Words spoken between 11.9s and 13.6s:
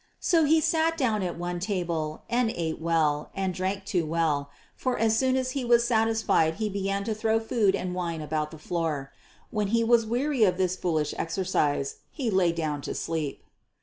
he lay down to sleep.